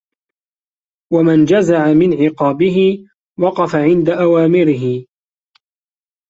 وَمَنْ 1.13 1.45
جَزَعَ 1.45 1.93
مِنْ 1.93 2.23
عِقَابِهِ 2.25 3.07
وَقَفَ 3.39 3.75
عِنْدَ 3.75 4.09
أَوَامِرِهِ 4.09 5.05